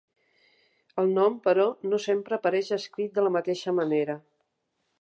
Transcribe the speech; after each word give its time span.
El 1.01 1.11
nom 1.17 1.35
però 1.43 1.67
no 1.91 1.99
sempre 2.05 2.37
apareix 2.39 2.71
escrit 2.81 3.15
de 3.19 3.27
la 3.27 3.33
mateixa 3.37 3.75
manera. 3.81 4.17